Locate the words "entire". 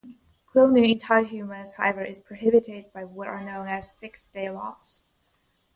0.93-1.23